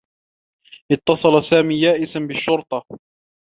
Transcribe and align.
اتّصل 0.91 1.43
سامي 1.43 1.81
يائسا 1.81 2.19
بالشّرطة. 2.19 2.83